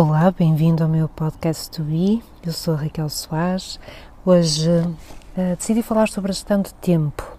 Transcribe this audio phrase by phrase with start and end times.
[0.00, 2.22] Olá, bem-vindo ao meu podcast To Be.
[2.46, 3.80] Eu sou Raquel Soares.
[4.24, 7.36] Hoje uh, decidi falar sobre a gestão de tempo.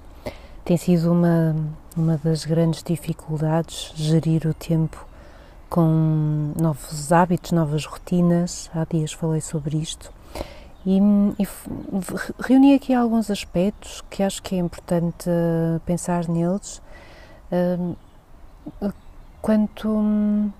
[0.66, 1.56] Tem sido uma,
[1.96, 5.08] uma das grandes dificuldades gerir o tempo
[5.70, 8.70] com novos hábitos, novas rotinas.
[8.76, 10.12] Há dias falei sobre isto.
[10.86, 11.00] E,
[11.40, 11.48] e
[12.42, 16.82] reuni aqui alguns aspectos que acho que é importante uh, pensar neles.
[17.54, 17.96] Uh,
[19.42, 20.52] quanto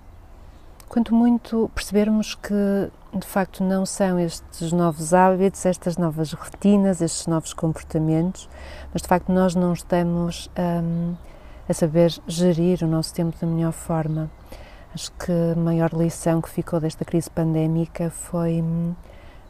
[0.90, 7.28] quanto muito percebermos que de facto não são estes novos hábitos, estas novas rotinas, estes
[7.28, 8.48] novos comportamentos,
[8.92, 11.14] mas de facto nós não estamos um,
[11.68, 14.28] a saber gerir o nosso tempo da melhor forma.
[14.92, 18.60] Acho que a maior lição que ficou desta crise pandémica foi,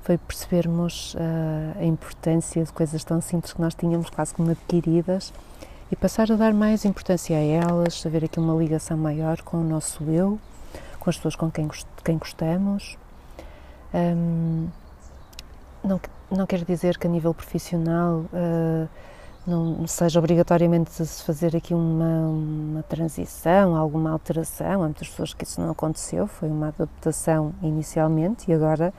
[0.02, 5.32] foi percebermos uh, a importância de coisas tão simples que nós tínhamos quase como adquiridas
[5.90, 9.64] e passar a dar mais importância a elas, haver aqui uma ligação maior com o
[9.64, 10.38] nosso eu
[11.00, 11.68] com as pessoas com quem,
[12.04, 12.96] quem gostamos.
[13.92, 14.68] Um,
[15.82, 18.88] não, não quer dizer que a nível profissional uh,
[19.46, 24.82] não seja obrigatoriamente se fazer aqui uma, uma transição, alguma alteração.
[24.82, 28.92] Há muitas pessoas que isso não aconteceu, foi uma adaptação inicialmente e agora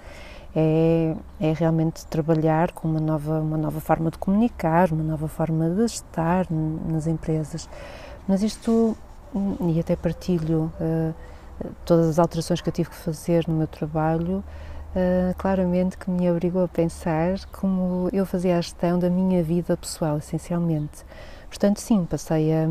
[0.56, 5.70] é, é realmente trabalhar com uma nova, uma nova forma de comunicar, uma nova forma
[5.70, 7.70] de estar nas empresas.
[8.28, 8.98] Mas isto,
[9.70, 10.74] e até partilho.
[10.82, 11.14] Uh,
[11.86, 14.44] todas as alterações que eu tive que fazer no meu trabalho,
[14.96, 19.76] uh, claramente que me obrigou a pensar como eu fazia a gestão da minha vida
[19.78, 21.06] pessoal, essencialmente.
[21.48, 22.66] Portanto, sim, passei a,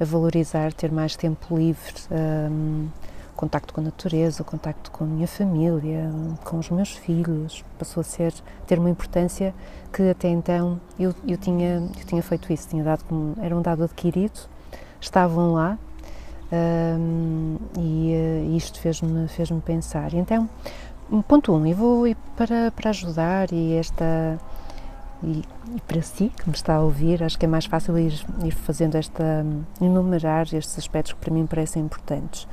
[0.00, 2.88] a valorizar ter mais tempo livre, um,
[3.36, 6.10] contacto com a natureza, contacto com a minha família,
[6.44, 8.34] com os meus filhos, passou a ser
[8.66, 9.54] ter uma importância
[9.92, 13.62] que até então eu, eu tinha eu tinha feito isso, tinha dado como era um
[13.62, 14.40] dado adquirido,
[15.00, 15.78] estavam lá
[16.50, 20.14] um, e uh, isto fez-me fez pensar.
[20.14, 20.48] Então,
[21.26, 24.38] ponto um, eu vou para, para ajudar e esta
[25.22, 25.42] e,
[25.76, 28.12] e, para si que me está a ouvir, acho que é mais fácil ir,
[28.44, 29.44] ir fazendo esta,
[29.80, 32.44] enumerar estes aspectos que para mim parecem importantes.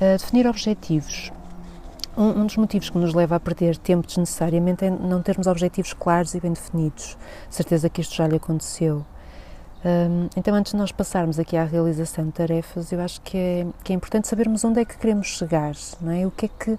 [0.00, 1.32] Uh, definir objetivos.
[2.16, 5.92] Um, um, dos motivos que nos leva a perder tempo desnecessariamente é não termos objetivos
[5.92, 7.18] claros e bem definidos.
[7.50, 9.04] Certeza que isto já lhe aconteceu.
[10.34, 13.92] Então, antes de nós passarmos aqui à realização de tarefas, eu acho que é, que
[13.92, 16.26] é importante sabermos onde é que queremos chegar, não é?
[16.26, 16.78] O que é que, o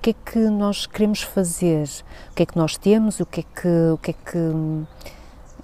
[0.00, 1.86] que é que nós queremos fazer,
[2.30, 4.38] o que é que nós temos, o que é que, o que, é que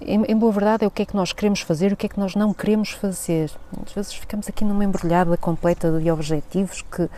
[0.01, 2.09] em, em, boa verdade, é o que é que nós queremos fazer o que é
[2.09, 3.49] que nós não queremos fazer.
[3.85, 7.09] Às vezes ficamos aqui numa embrulhada completa de objetivos que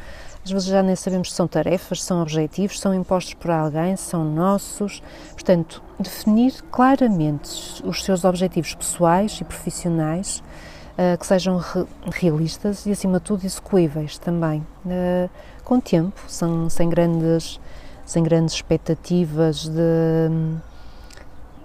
[0.45, 4.23] às vezes já nem sabemos se são tarefas, são objetivos, são impostos por alguém, são
[4.23, 5.01] nossos.
[5.33, 10.43] Portanto, definir claramente os seus objetivos pessoais e profissionais,
[10.99, 15.29] uh, que sejam re realistas e, acima de tudo, execuíveis também, uh,
[15.63, 17.59] com tempo, sem, sem, grandes,
[18.05, 20.29] sem grandes expectativas de,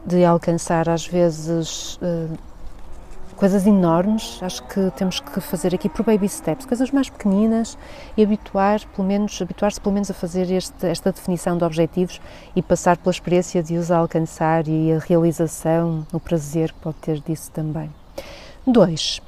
[0.07, 1.97] de alcançar, às vezes.
[1.97, 2.50] Uh,
[3.41, 7.79] coisas enormes, acho que temos que fazer aqui por baby steps, coisas mais pequeninas
[8.15, 12.21] e habituar, pelo menos, habituar-se pelo menos a fazer este, esta definição de objetivos
[12.55, 17.19] e passar pela experiência de os alcançar e a realização, o prazer que pode ter
[17.21, 17.91] disso também.
[18.67, 19.23] Dois,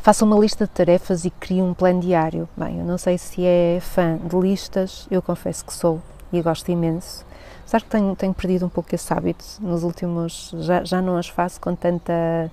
[0.00, 2.48] faça uma lista de tarefas e crie um plano diário.
[2.56, 6.68] Bem, eu não sei se é fã de listas, eu confesso que sou e gosto
[6.68, 7.24] imenso.
[7.60, 11.28] Apesar que tenho, tenho perdido um pouco esse hábito nos últimos, já, já não as
[11.28, 12.50] faço com tanta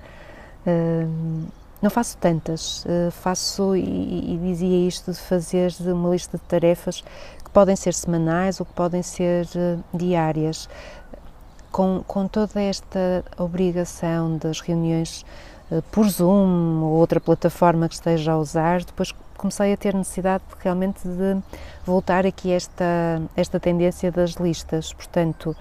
[1.85, 7.03] não faço tantas, uh, faço e, e, dizia isto de fazer uma lista de tarefas
[7.43, 10.67] que podem ser semanais ou que podem ser uh, diárias,
[11.71, 15.23] com, com toda esta obrigação das reuniões
[15.69, 20.43] uh, por Zoom ou outra plataforma que esteja a usar, depois comecei a ter necessidade
[20.59, 21.37] realmente de
[21.85, 25.55] voltar aqui esta, esta tendência das listas, portanto,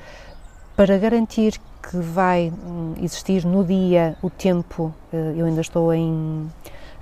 [0.75, 1.61] para garantir
[1.91, 6.51] que vai hum, existir no dia o tempo, eh, eu ainda estou em,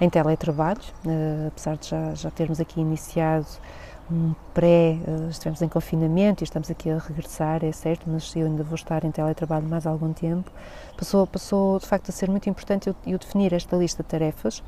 [0.01, 3.47] em teletrabalho, eh, apesar de já, já termos aqui iniciado
[4.11, 8.47] um pré, eh, estivemos em confinamento e estamos aqui a regressar, é certo, mas eu
[8.47, 10.51] ainda vou estar em teletrabalho mais algum tempo.
[10.97, 14.63] Passou, passou de facto a ser muito importante eu, eu definir esta lista de tarefas,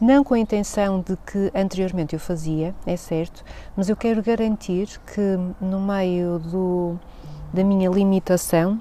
[0.00, 3.44] não com a intenção de que anteriormente eu fazia, é certo,
[3.76, 6.96] mas eu quero garantir que no meio do,
[7.52, 8.80] da minha limitação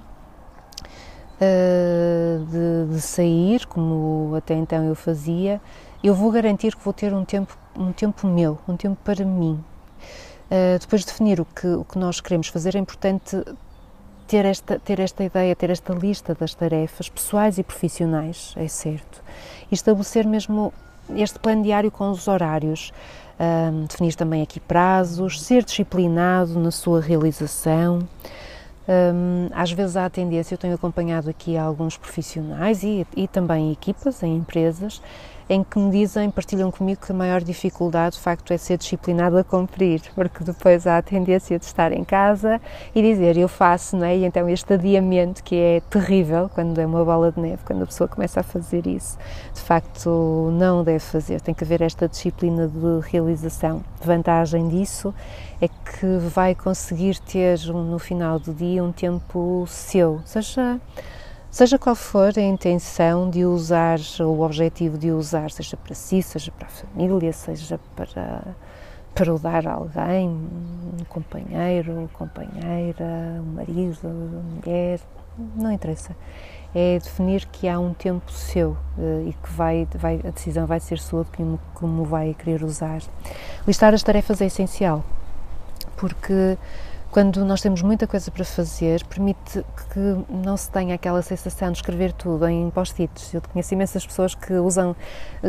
[1.40, 5.62] de, de, sair, como até então eu fazia,
[6.04, 9.64] eu vou garantir que vou ter um tempo, um tempo meu, um tempo para mim.
[10.50, 13.44] Uh, depois de definir o que, o que nós queremos fazer, é importante
[14.28, 19.24] ter esta, ter esta ideia, ter esta lista das tarefas pessoais e profissionais, é certo,
[19.72, 20.74] e estabelecer mesmo
[21.16, 22.92] este plano diário com os horários,
[23.40, 28.00] um, definir também aqui prazos, ser disciplinado na sua realização.
[28.88, 33.72] Um, às vezes há a tendência, eu tenho acompanhado aqui alguns profissionais e, e também
[33.72, 35.02] equipas em empresas
[35.50, 39.38] em que me dizem, partilham comigo que a maior dificuldade de facto é ser disciplinado
[39.38, 42.60] a cumprir, porque depois há a tendência de estar em casa
[42.94, 44.18] e dizer eu faço, não é?
[44.18, 47.86] E então este adiamento que é terrível quando é uma bola de neve, quando a
[47.86, 49.18] pessoa começa a fazer isso,
[49.54, 53.84] de facto não deve fazer, tem que haver esta disciplina de realização.
[54.04, 55.14] Vantagem disso
[55.62, 60.80] é que vai conseguir ter no final do dia um tempo seu, seja
[61.58, 66.52] Seja qual for a intenção de usar, o objetivo de usar, seja para si, seja
[66.52, 68.44] para a família, seja para,
[69.16, 75.00] para o dar a alguém, um companheiro, companheira, um marido, uma mulher,
[75.56, 76.16] não interessa.
[76.76, 80.80] É definir que há um tempo seu eh, e que vai, vai, a decisão vai
[80.80, 83.02] ser sua de como, como vai querer usar.
[83.66, 85.04] Listar as tarefas é essencial,
[85.96, 86.56] porque
[87.12, 89.64] quando nós temos muita coisa para fazer, permite
[89.94, 93.34] que não se tenha aquela sensação de escrever tudo em post-its.
[93.34, 94.96] Eu conheço imensas pessoas que usam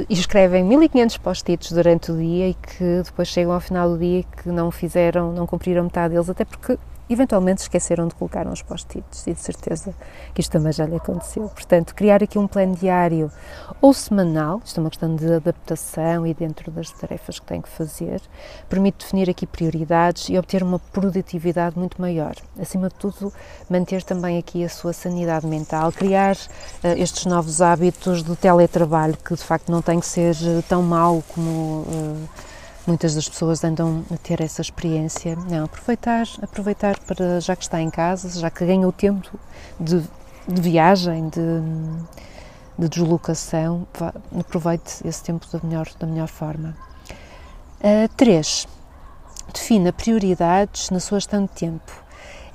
[0.08, 4.22] e escrevem 1500 post-its durante o dia e que depois chegam ao final do dia
[4.22, 6.78] que não fizeram, não cumpriram metade deles, até porque
[7.08, 9.94] eventualmente esqueceram de colocar uns post-its e de certeza
[10.34, 11.48] que isto também já lhe aconteceu.
[11.48, 13.30] Portanto, criar aqui um plano diário
[13.80, 17.68] ou semanal, isto é uma questão de adaptação e dentro das tarefas que tem que
[17.68, 18.20] fazer,
[18.68, 22.34] permite definir aqui prioridades e obter uma produtividade muito maior.
[22.60, 23.32] Acima de tudo,
[23.68, 29.34] manter também aqui a sua sanidade mental, criar uh, estes novos hábitos do teletrabalho que
[29.34, 32.28] de facto não tem que ser eh, tão mau como uh,
[32.88, 35.36] muitas das pessoas andam a ter essa experiência.
[35.36, 39.38] Não, aproveitar, aproveitar para, já que está em casa, já que ganha o tempo
[39.78, 40.02] de,
[40.48, 41.60] de viagem, de,
[42.78, 43.86] de deslocação,
[44.38, 46.74] aproveite esse tempo da melhor, da melhor forma.
[47.78, 48.66] Uh, três,
[49.52, 51.92] defina prioridades na sua gestão de tempo.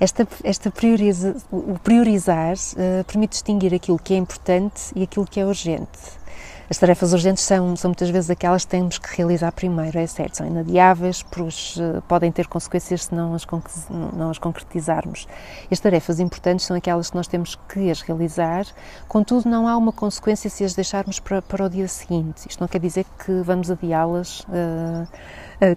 [0.00, 5.38] Esta, esta prioriza, o priorizar uh, permite distinguir aquilo que é importante e aquilo que
[5.38, 6.23] é urgente.
[6.68, 10.38] As tarefas urgentes são, são muitas vezes aquelas que temos que realizar primeiro, é certo,
[10.38, 13.46] são inadiáveis, pois uh, podem ter consequências se não as,
[13.90, 15.28] não as concretizarmos.
[15.70, 18.66] As tarefas importantes são aquelas que nós temos que as realizar,
[19.06, 22.48] contudo, não há uma consequência se as deixarmos para, para o dia seguinte.
[22.48, 24.40] Isto não quer dizer que vamos adiá-las.
[24.40, 25.06] Uh, eh,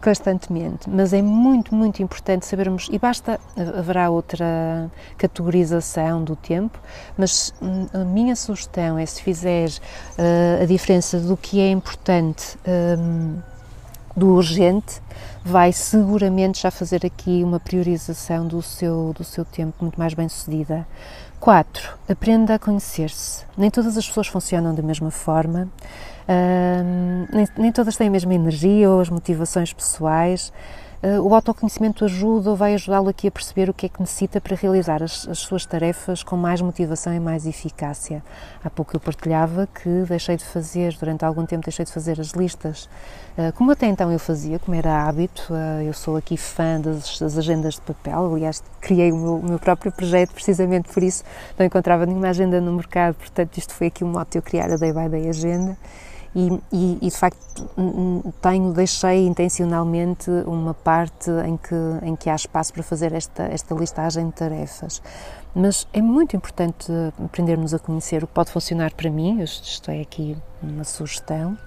[0.02, 6.80] constantemente, mas é muito, muito importante sabermos, e basta, eh, haverá outra categorização do tempo,
[7.18, 12.58] mas hum, a minha sugestão é se fizeres uh, a diferença do que é importante
[13.00, 13.38] um,
[14.16, 15.00] do urgente,
[15.46, 20.28] vai seguramente já fazer aqui uma priorização do seu, do seu tempo muito mais bem
[20.28, 20.88] sucedida.
[21.40, 21.98] 4.
[22.10, 23.46] Aprenda a conhecer-se.
[23.56, 25.70] Nem todas as pessoas funcionam da mesma forma
[27.32, 30.52] nem, nem, todas têm a mesma energia ou as motivações pessoais.
[31.02, 34.42] Uh, o autoconhecimento ajuda ou vai ajudá-lo aqui a perceber o que é que necessita
[34.42, 38.24] para realizar as, as, suas tarefas com mais motivação e mais eficácia.
[38.64, 42.32] Há pouco eu partilhava que deixei de fazer, durante algum tempo deixei de fazer as
[42.32, 42.90] listas,
[43.38, 47.20] uh, como até então eu fazia, como era hábito, uh, eu sou aqui fã das,
[47.20, 51.24] das, agendas de papel, aliás criei o meu, o meu, próprio projeto precisamente por isso,
[51.60, 54.78] não encontrava nenhuma agenda no mercado, portanto isto foi aqui modo de eu criar a
[54.78, 55.78] Day by Day Agenda
[56.36, 57.70] e, e, e, de facto
[58.42, 63.74] tenho, deixei intencionalmente uma parte em que, em que há espaço para fazer esta, esta
[63.74, 65.02] listagem de tarefas.
[65.56, 66.92] Mas é muito importante
[67.24, 71.58] aprendermos a conhecer o que pode funcionar para mim, isto é aqui uma sugestão,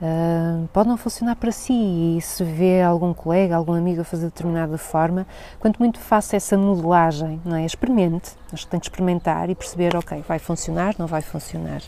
[0.00, 4.28] Uh, pode não funcionar para si e se vê algum colega, algum amigo a fazer
[4.28, 5.26] de determinada forma,
[5.58, 7.66] quanto muito faça essa modelagem, não é?
[7.66, 11.82] Experimente, acho que tem que experimentar e perceber, ok, vai funcionar, não vai funcionar.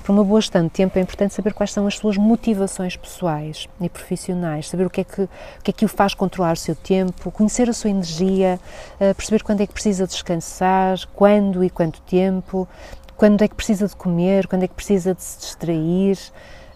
[0.00, 3.68] Para uma boa gestão de tempo é importante saber quais são as suas motivações pessoais
[3.80, 5.28] e profissionais, saber o que é que, o,
[5.64, 8.60] que, é que o faz controlar o seu tempo, conhecer a sua energia,
[8.94, 12.68] uh, perceber quando é que precisa descansar, quando e quanto tempo,
[13.16, 16.16] quando é que precisa de comer, quando é que precisa de se distrair,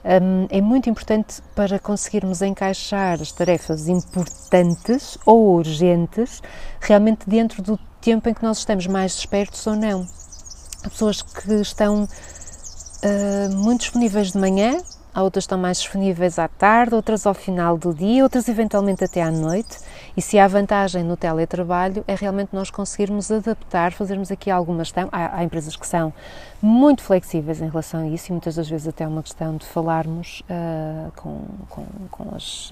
[0.04, 6.42] um, é muito importante para conseguirmos encaixar as tarefas importantes ou urgentes
[6.80, 10.06] realmente dentro do tempo em que nós estamos mais despertos ou não.
[10.82, 14.78] Há pessoas que estão uh, muito disponíveis de manhã,
[15.12, 19.04] há outras que estão mais disponíveis à tarde, outras ao final do dia, outras eventualmente
[19.04, 19.78] até à noite,
[20.20, 25.08] E se há vantagem no teletrabalho é realmente nós conseguirmos adaptar, fazermos aqui alguma gestão.
[25.10, 26.12] Há, há empresas que são
[26.60, 29.64] muito flexíveis em relação a isso e muitas das vezes até é uma questão de
[29.64, 32.70] falarmos uh, com, com, com as,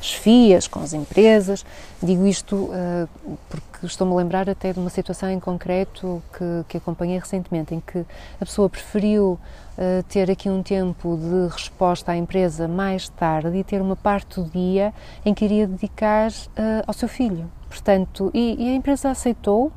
[0.00, 1.64] as, FIAs, com as empresas.
[2.02, 3.08] Digo isto uh,
[3.48, 7.80] porque estou-me a lembrar até de uma situação em concreto que, que acompanhei recentemente, em
[7.80, 8.00] que
[8.40, 9.38] a pessoa preferiu
[9.78, 14.40] uh, ter aqui um tempo de resposta à empresa mais tarde e ter uma parte
[14.40, 14.92] do dia
[15.24, 16.30] em que iria dedicar
[16.86, 17.50] ao seu filho.
[17.68, 19.72] Portanto, e, e a empresa aceitou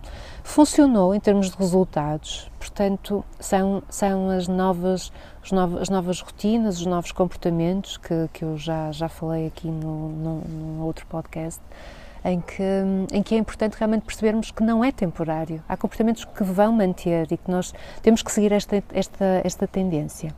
[0.50, 2.50] funcionou em termos de resultados.
[2.58, 5.12] Portanto, são, são as, novas,
[5.52, 10.10] novas, as novas rotinas, os novos comportamentos que, que eu já, já falei aqui no,
[10.10, 11.62] no, no outro podcast,
[12.24, 12.64] em que,
[13.12, 15.64] em que é importante realmente percebermos que não é temporário.
[15.68, 20.34] Há comportamentos que vão manter e que nós temos que seguir esta, esta, esta tendência.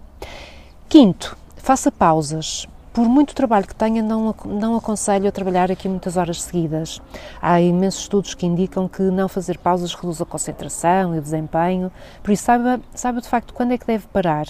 [0.87, 6.17] Quinto, faça pausas por muito trabalho que tenha, não, não aconselho a trabalhar aqui muitas
[6.17, 7.01] horas seguidas.
[7.41, 11.91] Há imensos estudos que indicam que não fazer pausas reduz a concentração e o desempenho,
[12.21, 14.45] por isso saiba, saiba de facto quando é que deve parar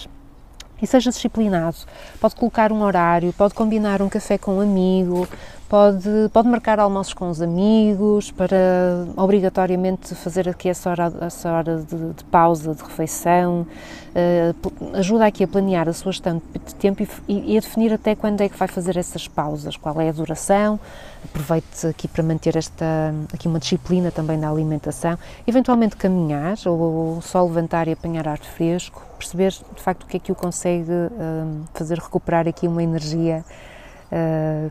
[0.82, 1.78] e seja disciplinado.
[2.20, 5.28] Pode colocar um horário, pode combinar um café com um amigo,
[5.72, 11.78] pode, pode marcar almoços com os amigos para obrigatoriamente fazer aqui essa hora, essa hora
[11.78, 13.66] de, de pausa, de refeição.
[14.12, 18.13] Uh, ajuda aqui a planear a sua gestão de tempo e, e, a definir até
[18.18, 20.78] quando é que vai fazer essas pausas, qual é a duração.
[21.24, 25.18] Aproveite aqui para manter esta, aqui uma disciplina também da alimentação.
[25.48, 30.20] Eventualmente caminhar ou só levantar e apanhar ar fresco, perceber de facto o que é
[30.20, 33.46] que o consegue uh, fazer recuperar aqui uma energia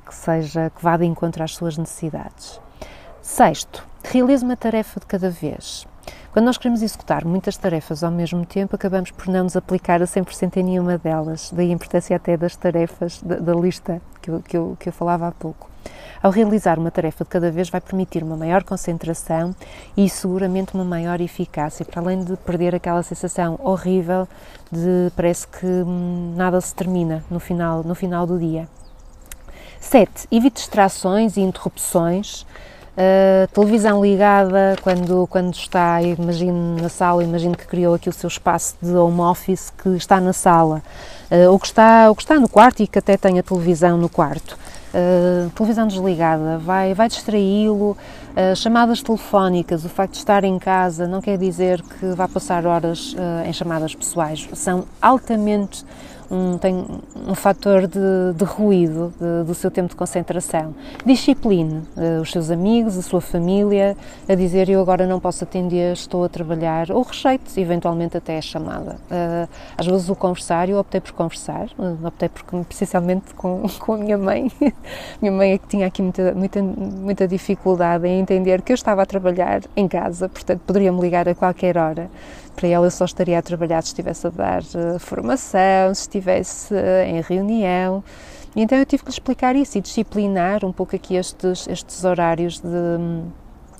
[0.06, 2.60] que seja, que vá de encontro às suas necessidades.
[3.22, 5.86] Sexto, realize uma tarefa de cada vez.
[6.32, 10.04] Quando nós queremos executar muitas tarefas ao mesmo tempo, acabamos por não nos aplicar a
[10.04, 11.50] 100% em nenhuma delas.
[11.52, 14.92] Daí a importância até das tarefas, da, da lista que eu, que, eu, que eu
[14.92, 15.68] falava há pouco.
[16.22, 19.54] Ao realizar uma tarefa de cada vez, vai permitir uma maior concentração
[19.96, 24.28] e seguramente uma maior eficácia, para além de perder aquela sensação horrível
[24.70, 28.68] de parece que hum, nada se termina no final, no final do dia.
[29.80, 30.28] 7.
[30.30, 32.46] Evite distrações e interrupções.
[32.90, 38.28] Uh, televisão ligada quando, quando está, imagino na sala, imagino que criou aqui o seu
[38.28, 40.82] espaço de home office que está na sala,
[41.30, 43.96] uh, ou, que está, ou que está no quarto e que até tem a televisão
[43.96, 44.58] no quarto.
[44.92, 47.96] Uh, televisão desligada vai, vai distraí-lo.
[48.30, 52.66] Uh, chamadas telefónicas, o facto de estar em casa não quer dizer que vá passar
[52.66, 54.48] horas uh, em chamadas pessoais.
[54.52, 55.84] São altamente
[56.30, 56.86] um, tem
[57.26, 57.98] um fator de,
[58.34, 60.74] de ruído de, do seu tempo de concentração.
[61.04, 63.96] Discipline uh, os seus amigos, a sua família,
[64.28, 68.42] a dizer eu agora não posso atender, estou a trabalhar, ou rejeite eventualmente até a
[68.42, 68.96] chamada.
[69.10, 73.94] Uh, às vezes o conversar, eu optei por conversar, uh, optei por, precisamente com, com
[73.94, 74.50] a minha mãe.
[75.20, 79.02] minha mãe é que tinha aqui muita, muita, muita dificuldade em entender que eu estava
[79.02, 82.08] a trabalhar em casa, portanto poderia-me ligar a qualquer hora
[82.60, 84.62] para ela eu só estaria a trabalhar se estivesse a dar
[84.98, 88.02] formação, se uh, em reunião.
[88.54, 92.68] Então eu tive que explicar isso e disciplinar um pouco aqui estes, estes horários de,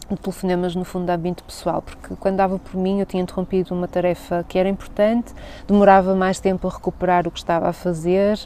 [0.08, 3.74] de telefonemas no fundo da ambiente pessoal, porque quando dava por mim eu tinha interrompido
[3.74, 5.34] uma tarefa que era importante,
[5.66, 8.38] demorava mais tempo a recuperar o que estava a fazer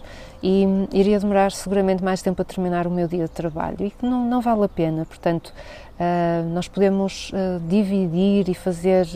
[0.42, 4.06] e iria demorar seguramente mais tempo a terminar o meu dia de trabalho e que
[4.06, 5.04] não, não vale a pena.
[5.04, 5.52] Portanto,
[6.00, 9.06] uh, nós podemos uh, dividir e fazer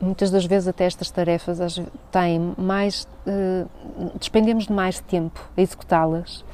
[0.00, 3.68] muitas das vezes até estas tarefas têm mais, uh,
[4.18, 6.44] despendemos de mais tempo a executá-las,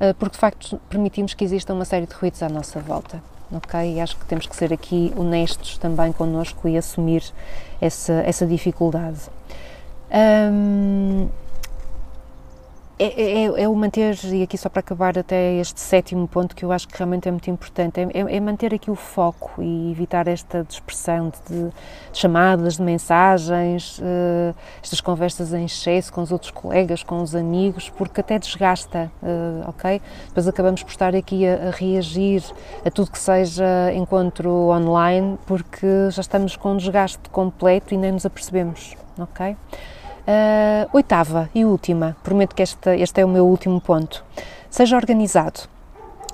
[0.00, 3.22] uh, porque de facto permitimos que exista uma série de ruídos à nossa volta.
[3.52, 3.78] Ok?
[3.80, 7.22] E acho que temos que ser aqui honestos também connosco e assumir
[7.80, 9.18] essa, essa dificuldade.
[10.10, 11.28] Um,
[12.98, 16.64] é, é, é, o manter, e aqui só para acabar até este sétimo ponto que
[16.64, 19.90] eu acho que realmente é muito importante, é, é, é manter aqui o foco e
[19.90, 21.72] evitar esta dispersão de, de
[22.12, 27.88] chamadas, de mensagens, uh, estas conversas em excesso com os outros colegas, com os amigos,
[27.90, 30.00] porque até desgasta, uh, ok?
[30.28, 32.44] Depois acabamos por estar aqui a, a, reagir
[32.84, 38.12] a tudo que seja encontro online, porque já estamos com um desgaste completo e nem
[38.12, 39.56] nos apercebemos, ok?
[40.22, 44.24] Uh, oitava e última, prometo que este, este é o meu último ponto.
[44.70, 45.62] Seja organizado.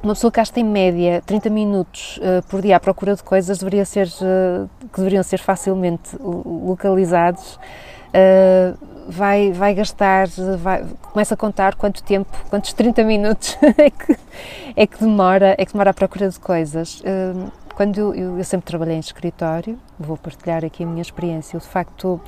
[0.02, 3.59] Uma pessoa que gasta em média 30 minutos uh, por dia à procura de coisas
[3.59, 7.59] deveria ser, uh, que deveriam ser facilmente localizados.
[9.09, 10.28] vai, vai gastar,
[10.59, 14.16] vai, começa a contar quanto tempo, quantos 30 minutos é que,
[14.76, 17.02] é que, demora, é que demora à procura de coisas.
[17.75, 21.66] quando eu, eu, sempre trabalhei em escritório, vou partilhar aqui a minha experiência, eu de
[21.66, 22.21] facto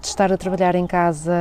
[0.00, 1.32] de estar a trabalhar em casa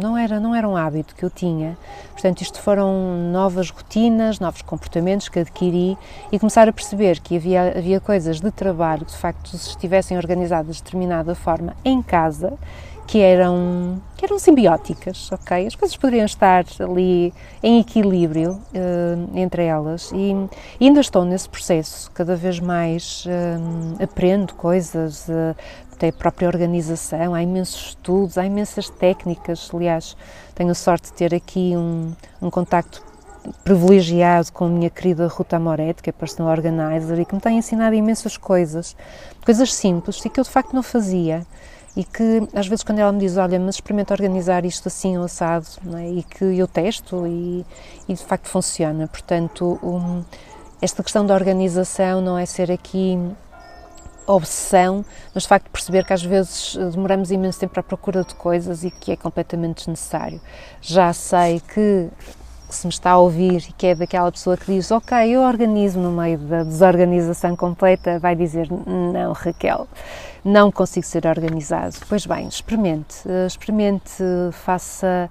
[0.00, 1.76] não era, não era um hábito que eu tinha.
[2.12, 5.96] Portanto, isto foram novas rotinas, novos comportamentos que adquiri
[6.30, 10.76] e começar a perceber que havia, havia coisas de trabalho que de facto estivessem organizadas
[10.76, 12.58] de determinada forma em casa
[13.06, 15.66] que eram, que eram simbióticas, ok?
[15.66, 20.32] As coisas poderiam estar ali em equilíbrio uh, entre elas e,
[20.80, 25.54] e, ainda estou nesse processo, cada vez mais uh, aprendo coisas, uh,
[26.02, 30.16] até a própria organização, há imensos estudos, há imensas técnicas, aliás,
[30.52, 33.04] tenho a sorte de ter aqui um, um contacto
[33.62, 37.56] privilegiado com a minha querida Ruta Moretti, que é personal organizer e que me tem
[37.56, 38.96] ensinado imensas coisas,
[39.44, 41.46] coisas simples e que eu de facto não fazia
[41.96, 45.24] e que às vezes quando ela me diz, olha, mas experimenta organizar isto assim ou
[45.24, 45.66] assado,
[45.98, 46.08] é?
[46.08, 47.64] e que eu testo e,
[48.08, 49.06] e, de facto funciona.
[49.06, 50.24] Portanto, um,
[50.80, 53.18] esta questão da organização não é ser aqui
[54.26, 58.84] obsessão, mas de facto perceber que às vezes demoramos imenso tempo à procura de coisas
[58.84, 60.40] e que é completamente desnecessário.
[60.80, 62.08] Já sei que
[62.72, 66.00] se me está a ouvir e que é daquela pessoa que diz, ok, eu organizo
[66.00, 69.86] no meio da desorganização completa, vai dizer, não, Raquel,
[70.44, 71.96] não consigo ser organizado.
[72.08, 75.30] Pois bem, experimente, eh, experimente, faça.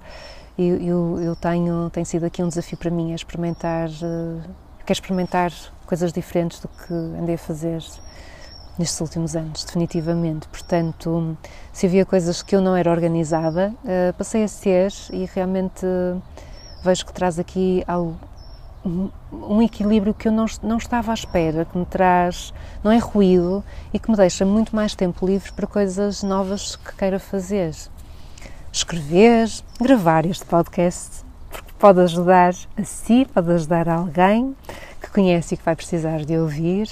[0.56, 4.48] Eu, eu, eu tenho, tem sido aqui um desafio para mim, é experimentar, eh,
[4.86, 5.52] quero experimentar
[5.86, 7.82] coisas diferentes do que andei a fazer
[8.78, 10.48] nestes últimos anos, definitivamente.
[10.48, 11.36] Portanto,
[11.72, 15.86] se havia coisas que eu não era organizada, eh, passei a ser e realmente
[16.84, 18.18] vejo que traz aqui algo
[18.84, 22.52] um equilíbrio que eu não, não estava à espera, que me traz,
[22.82, 26.96] não é ruído e que me deixa muito mais tempo livre para coisas novas que
[26.96, 27.72] queira fazer.
[28.72, 29.48] Escrever,
[29.80, 34.56] gravar este podcast, porque pode ajudar a si, pode ajudar alguém
[35.00, 36.88] que conhece e que vai precisar de ouvir.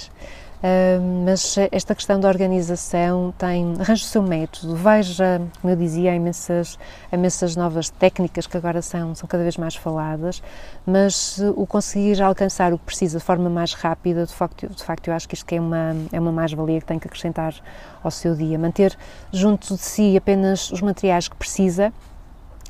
[1.25, 6.15] Mas esta questão da organização tem, arranja o seu método, veja, como eu dizia, há
[6.15, 6.77] imensas,
[7.11, 10.43] imensas novas técnicas que agora são, são cada vez mais faladas,
[10.85, 15.07] mas o conseguir alcançar o que precisa de forma mais rápida, de facto, de facto
[15.07, 17.55] eu acho que isto é uma, é uma mais-valia que tem que acrescentar
[18.03, 18.59] ao seu dia.
[18.59, 18.95] Manter
[19.31, 21.91] junto de si apenas os materiais que precisa,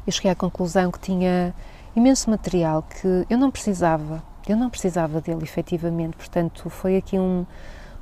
[0.08, 1.54] eu cheguei à conclusão que tinha
[1.94, 7.46] imenso material que eu não precisava, eu não precisava dele efetivamente, portanto foi aqui um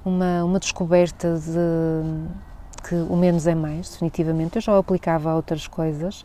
[0.04, 4.56] uma, uma descoberta de que o menos é mais, definitivamente.
[4.56, 6.24] Eu já o aplicava a outras coisas.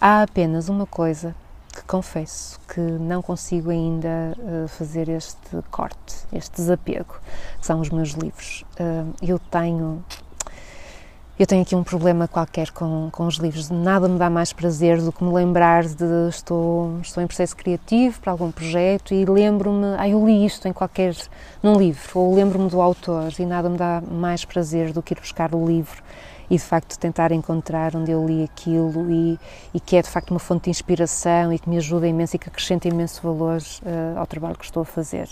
[0.00, 1.34] Há apenas uma coisa
[1.72, 7.16] que confesso que não consigo ainda uh, fazer este corte, este desapego,
[7.58, 8.64] que são os meus livros.
[8.78, 10.04] Uh, eu tenho
[11.36, 13.68] eu tenho aqui um problema qualquer com, com os livros.
[13.68, 18.20] Nada me dá mais prazer do que me lembrar de estou, estou em processo criativo
[18.20, 21.12] para algum projeto e lembro-me, ah, eu li isto em qualquer,
[21.60, 25.18] num livro, ou lembro-me do autor e nada me dá mais prazer do que ir
[25.18, 26.00] buscar o livro
[26.48, 29.38] e de facto tentar encontrar onde eu li aquilo e,
[29.72, 32.38] e que é de facto uma fonte de inspiração e que me ajuda imenso e
[32.38, 35.28] que acrescenta imenso valor uh, ao trabalho que estou a fazer.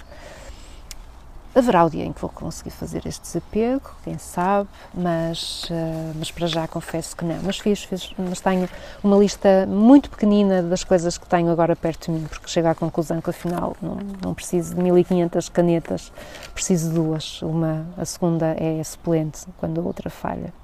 [1.54, 6.30] Haverá o dia em que vou conseguir fazer este desapego, quem sabe, mas, uh, mas
[6.30, 7.38] para já confesso que não.
[7.42, 8.66] Mas fiz, fiz, mas tenho
[9.04, 12.74] uma lista muito pequenina das coisas que tenho agora perto de mim, porque chego à
[12.74, 16.10] conclusão que afinal não, não preciso de 1500 canetas,
[16.54, 17.42] preciso de duas.
[17.42, 20.54] Uma, a segunda é excelente quando a outra falha.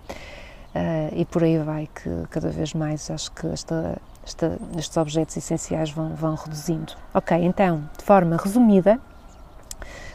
[0.75, 5.37] Uh, e por aí vai que cada vez mais acho que esta, esta, estes objetos
[5.37, 6.95] essenciais vão, vão reduzindo.
[7.13, 8.99] Ok, então, de forma resumida,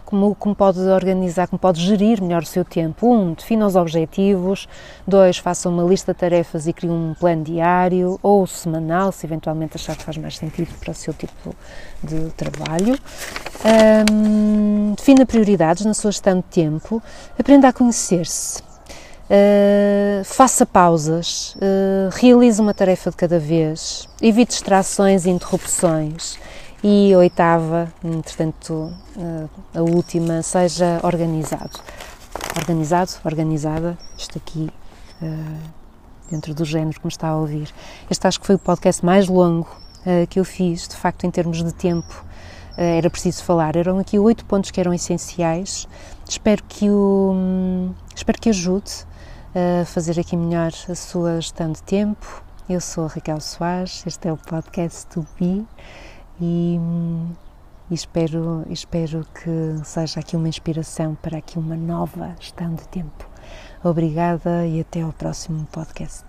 [0.06, 3.08] como, como pode organizar, como pode gerir melhor o seu tempo.
[3.08, 4.68] Um, defina os objetivos.
[5.08, 9.76] Dois, faça uma lista de tarefas e crie um plano diário ou semanal, se eventualmente
[9.76, 11.56] achar que faz mais sentido para o seu tipo
[12.04, 12.98] de trabalho.
[14.12, 17.02] Um, defina prioridades na sua gestão de tempo.
[17.40, 18.62] Aprenda a conhecer-se.
[19.24, 26.38] Uh, faça pausas, uh, realize uma tarefa de cada vez, evite distrações e interrupções,
[26.84, 31.80] e oitava, entretanto, eh, a última, seja organizado.
[32.58, 34.70] Organizado, organizada, isto aqui
[35.22, 35.60] eh,
[36.30, 37.74] dentro do género que me está a ouvir.
[38.10, 39.70] Este acho que foi o podcast mais longo
[40.06, 42.26] eh, que eu fiz, de facto, em termos de tempo.
[42.76, 43.76] Era preciso falar.
[43.76, 45.88] Eram aqui oito pontos que eram essenciais.
[46.28, 48.92] Espero que o hum, espero que ajude
[49.54, 52.44] a fazer aqui melhor a sua gestão de tempo.
[52.68, 55.08] Eu sou a Raquel Soares, este é o podcast
[55.40, 55.64] Be
[56.40, 56.78] e,
[57.90, 63.30] e espero, espero que seja aqui uma inspiração para aqui uma nova gestão de tempo.
[63.84, 66.26] Obrigada e até ao próximo podcast.